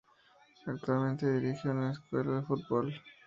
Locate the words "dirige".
1.31-1.69